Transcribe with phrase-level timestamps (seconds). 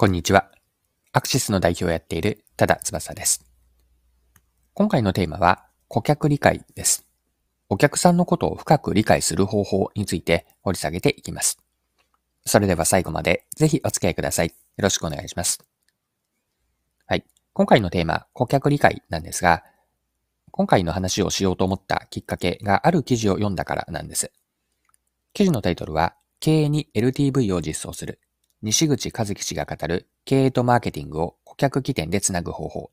[0.00, 0.48] こんにちは。
[1.12, 3.44] アクシスの代表をやっている多田翼です。
[4.72, 7.04] 今回のテーマは顧客理解です。
[7.68, 11.58] お客さんのことを深く理解する方法について掘り下げていきます。
[12.46, 14.46] それでは最後までぜひお付き合いください。
[14.46, 15.58] よろしくお願いします。
[17.08, 17.24] はい。
[17.52, 19.64] 今回のテーマ、顧客理解なんですが、
[20.52, 24.30] 今回の話をしようと思ったきっかけがある記事を読んだからなんです。
[25.32, 28.20] 記事のタイトルは、経営に LTV を実装する
[28.60, 32.90] 西口和樹氏が語る経営とマーケティングを顧客起点でつなぐ方法。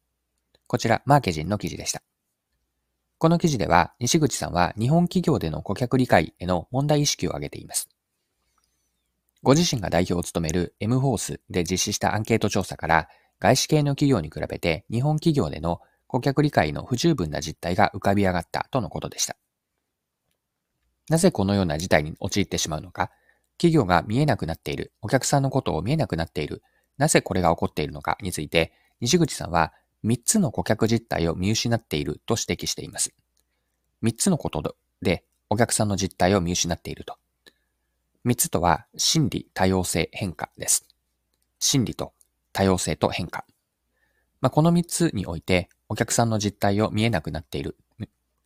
[0.68, 2.04] こちら、マーケジンの記事でした。
[3.18, 7.90] この記事では、西口さんは日本企業での顧客理解への問題意識を挙げています。
[9.42, 13.10] ご自身が代表を務める M フォースで実施したアンケート調査から、
[13.40, 19.36] 外資系の企業に比べて日本企業での顧客理解の不十分な実態が浮かび上がったとのことでした。
[21.10, 23.12] なぜこのような事態に陥ってしまうのか、
[23.58, 26.62] 企業が見えなくなっている、お客さんのことを見えなくなっている、
[26.98, 33.14] なぜこれが起こっているのかについて、西口さんは3つの顧客実態を見失っていると指摘しています。
[34.04, 37.18] 3つのことでお客さんの実態を見失っていると。
[38.26, 40.88] 3つとは、心理、多様性、変化です。
[41.60, 42.14] 心理と
[42.54, 43.46] 多様性と変化。
[44.42, 47.78] まあ、この3つにおいて、お客さんの実態を見えなくなっている、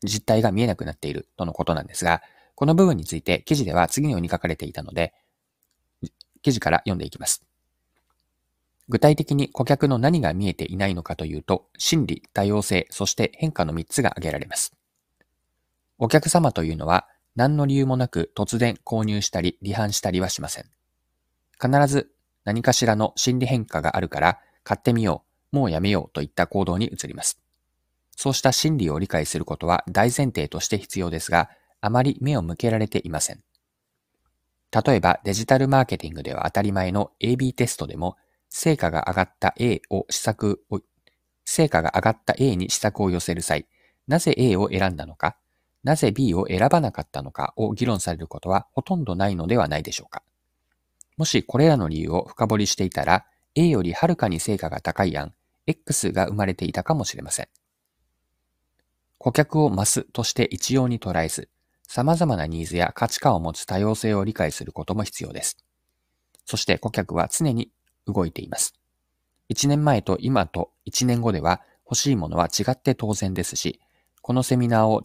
[0.04, 2.22] 実態が見えなくなっているとのことなんですが、
[2.60, 5.14] この部分について記事では次のように書かれていたので、
[6.42, 7.42] 記事から読んでいきます。
[8.90, 14.74] 具体的に顧客の何が見えていないのかというと、心理、多様性、そして変化の3つが挙げられます。
[16.00, 20.66] お客様というのは何の理由もなく突然購入したり離反したりはしません。
[21.62, 22.12] 必ず
[22.44, 25.24] 何かしらの心理変化があるから買ってみよ
[25.54, 27.40] う、もうやめようといった行動に移ります。
[28.18, 31.50] そうした心理を理解することは大前提として必要ですが、
[31.82, 33.44] あまり目を向けられていません。
[34.72, 38.18] 例えばデジタルマーケティングでは当たり前の AB テストでも、
[38.50, 40.82] 成果が上がった A を施策を、
[41.46, 43.68] 成果が上がった A に施策を寄せる際、
[44.08, 45.38] なぜ A を選んだのか、
[45.84, 50.24] なぜ B を選ばなかったのかを議論されることはほとんどないのではないでしょうか。
[51.18, 53.26] もしこれらの理由を深掘りしていたら、
[53.56, 55.34] A よりはるかに成果が高い案、
[55.68, 57.48] X が生まれていたかもしれません。
[59.18, 61.50] 顧客を増すとして一様に捉えず、
[61.92, 65.58] 様々なニーズや価値観を持つ多様性を理解することも必要です。
[66.46, 67.72] そして顧客は常に
[68.06, 68.76] 動いています。
[69.50, 73.80] 1年前と今と1年後では欲しいものは違って当然ですし、
[74.22, 75.02] このセミナーを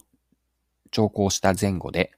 [0.91, 2.11] 聴講した前後で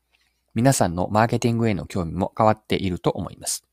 [0.53, 3.63] 皆さんのマーケティングへの興味も変わっていると思います。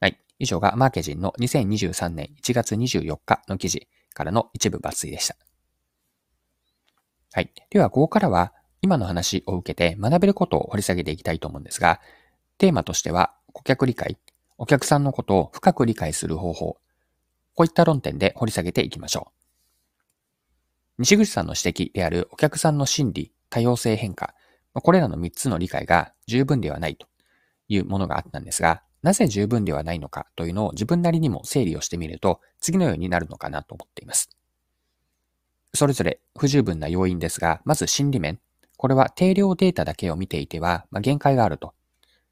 [0.00, 0.18] はい。
[0.40, 5.36] 以上がマーケジンの2023年1月24日の記事からの一部抜粋でした。
[7.32, 7.52] はい。
[7.70, 12.00] では、ここからは今の話を受けて学べることを掘り下げていきたいと思うんですが、
[12.58, 14.16] テーマとしては顧客理解、
[14.58, 16.78] お客さんのことを深く理解する方法、
[17.54, 19.32] こういった論点で掘り下げていきましょ
[20.98, 21.02] う。
[21.02, 24.34] 西口さんの指摘であるお客さんの心理、多様性変化、
[24.74, 27.06] これらの3つの理解が十分ではないと
[27.68, 34.30] いうものがあったんですが、なぜ十分ではないのかというのを自分なりにも整理をしてみると、次のようになるのかなと思っています。
[35.72, 38.38] それぞれ不十分な要因ですが、まず心理面、
[38.80, 41.74] これは定量データだけを見ていては、まあ、限界があると。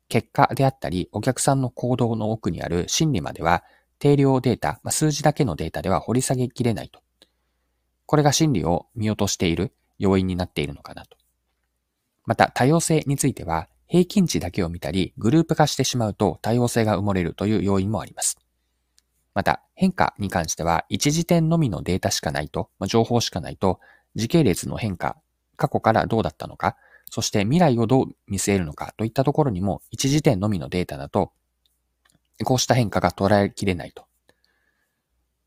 [0.09, 3.65] 結果であったり、お客さんの行動の奥にある心理までは、
[3.99, 7.03] 定量データ、まあ、数字だけのデータでは掘り下げきれないと。
[8.07, 11.19] これが心理を見落としている要因になっているのかなと。
[12.25, 18.39] また、多様性については、平均値だけを見たり、グループ化してしまうと多様性が埋もれるという要因もあります。
[19.35, 23.81] また、変化に関しては、一時点のみのデータしかないと、まあ、情報しかないと、
[24.15, 25.19] 時系列の変化
[25.59, 26.77] 過去からどうだったのか、
[27.11, 31.33] そして未来をどう見据えるのかといったところにも一時点のみのデータだと、
[32.45, 34.07] こうした変化が捉えきれないと。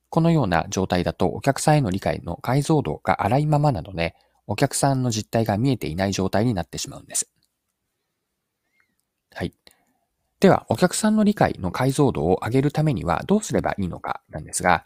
[0.10, 7.32] このような状態だとお客さんへの理解の解像度が荒いままなので、お客さんの実態が見えていない状態になってしまうんです。
[9.34, 9.54] はい。
[10.42, 14.86] では、お客さんの理解の解像度を上げるためにはどうすればいいのかなんですが、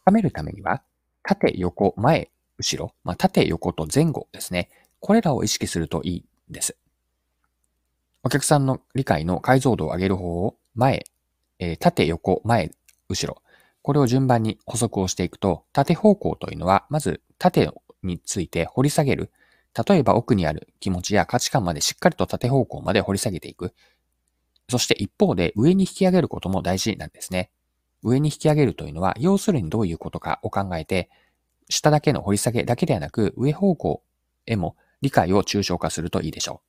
[0.00, 0.82] 深めるためには、
[1.22, 2.31] 縦、横、前
[2.62, 4.70] 後ろ、まあ、縦、横と前後ですね。
[5.00, 6.76] これらを意識するといいです。
[8.22, 11.04] お客さんの理解の解像度を上げる方を前、
[11.58, 12.70] えー、縦、横、前、
[13.08, 13.42] 後ろ。
[13.82, 17.68] これを順番に補足をしていくと、縦方向というのは、まず縦
[18.04, 19.32] について掘り下げる。
[19.86, 23.74] 例えば奥にある気持ちや価値観までしっかりと縦方向まで掘り下げていく。
[24.68, 27.50] そして一方で上に引き上げることも大事なんですね。
[28.04, 31.10] 上に引き上げるというのは、要するにどういうことかを考えて、
[31.72, 34.02] 下だけの掘り下げだけではなく、上方向
[34.46, 36.62] へも理解を抽象化するといいでしょ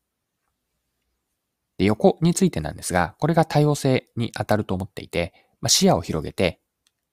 [1.77, 1.79] う。
[1.79, 6.61] で横についてなんですが、これが多様性に当たると思っていて、まあ、視野を広げて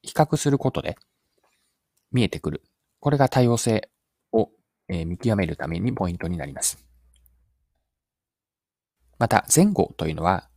[0.03, 0.97] 比較することで
[2.13, 2.63] 見えてくる。
[3.01, 3.91] これが多様性
[4.33, 4.51] を
[4.89, 6.85] 見極めるためにポイントになります。
[9.19, 10.49] また、前後というのは、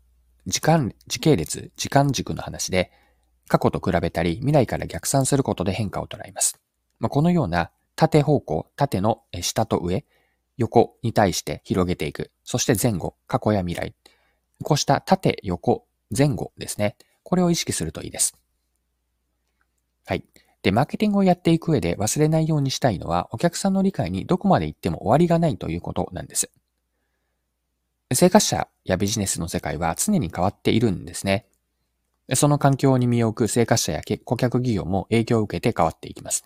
[0.45, 2.91] 時間、時系列、時間軸の話で、
[3.49, 6.62] 過去と比べたり、未来から逆算することで変化を捉えます。
[7.03, 10.05] まあ、このような縦方向、縦の下と上、
[10.55, 12.31] 横に対して広げていく。
[12.45, 13.93] そして前後、過去や未来。
[14.63, 15.85] こうした縦、横、
[16.17, 16.95] 前後ですね。
[17.23, 18.37] これを意識するといいです。
[20.05, 20.23] はい。
[20.61, 26.51] で、マーケティングをやっていく上で忘れないようにしたいのは、お客さんの理解にどこまで行っても終わりがないということなんです。
[28.13, 31.47] 生活者やビジネスの世界は常に変わっているんですね。
[32.33, 36.45] その環境に身を置く生活者や顧客企業も影響を受けて変わっていきます。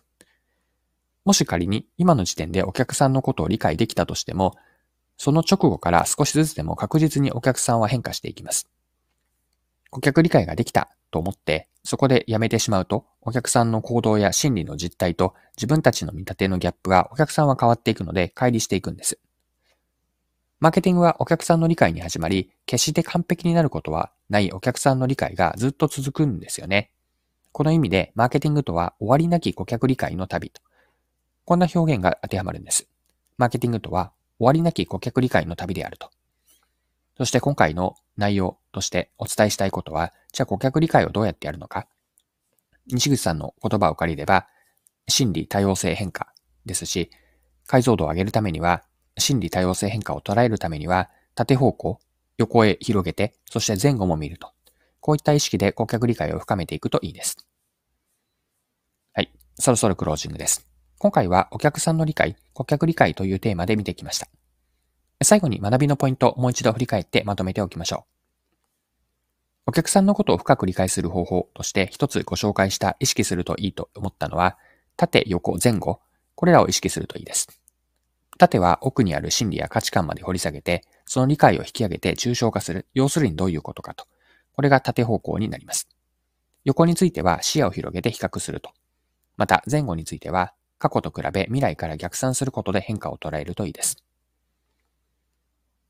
[1.27, 4.55] もし仮に今の時点でお客さんのことを理解できたとしても、
[5.17, 8.69] その直後から少しずつでも確実にお客さんは変化していきます。
[9.89, 19.19] 顧客理解ができたと思って、そこでやめてしまうと、お客さんの行動や心理の実態と自分たちの見立てのギャップがお客さんは変わっていくので乖離していくんです。
[20.61, 26.89] マーケティングはお客さんの理解に始まり、決して完璧になることはないお客さんの理解がずっと続くんですよね。
[27.51, 30.61] この意味で、マーケティングとは終わりなき顧客理解の旅と
[31.47, 32.89] こんな表現が当てはまるんです。
[33.37, 36.09] マーケティングとは終わりなき顧客理解の旅であると。
[37.17, 41.87] そして今回の内容としてお伝えしたいことは、じゃあ顧客理解をどうやってやるのか。
[42.87, 44.47] 西口さんの言葉を借りれば、
[45.07, 46.33] 心理多様性変化
[46.65, 47.11] ですし、
[47.65, 48.83] 解像度を上げるためには、
[49.17, 52.01] 心理多様性変化を捉えるためには、縦方向、
[52.37, 54.51] 横へ広げて、そして前後も見ると。
[54.99, 57.37] こういった意識で顧客理解を深めていくといいです。
[59.13, 59.31] はい。
[59.57, 60.67] そろそろクロージングです。
[60.99, 64.27] 今回はお客さんの理解、顧客理解というテーマで見てきました。
[65.23, 68.17] 最後に学びのポイントをもう一度振り返ってまとめておきましょう。
[69.67, 74.57] お客さんのことを深く理解する方法として一つご紹介した意識するといいと思ったのは、
[74.95, 75.99] 縦、横、前後、
[76.33, 77.47] これらを意識するといいです。
[78.39, 82.87] 縦は奥にある心理や価値観まで掘り下げて、その理解を引き上げて抽象化する。
[82.95, 84.07] 要するにどういうことかと。
[84.53, 85.87] これが縦方向になります。
[86.65, 88.71] 横については視野を広げて比較すると。
[89.37, 93.97] また前後については過去と比べ未来から逆算することで変化を捉えるといいです。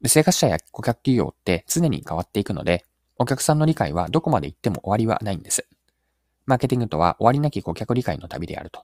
[0.05, 2.85] 生活者や顧客企業って常に変わっていくので、
[3.17, 5.67] お客さんの理解はどこまで行っても終わりはないんです。
[6.45, 8.83] マーケティングとは終わりなき顧客理解の旅であると。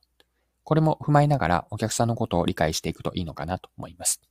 [0.64, 4.22] これも踏まえながらお客さんのことを理解していくといいのかなと思います。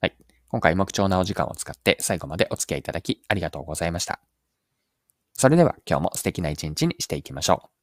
[0.00, 0.16] はい。
[0.48, 4.20] 今回も貴重なお時間を使って最後までお付き合いいただきありがとうございました。
[5.34, 7.77] それでは今日も素敵な一日にしていきましょう。